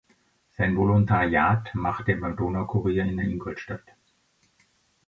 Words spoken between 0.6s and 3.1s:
Volontariat machte er beim Donaukurier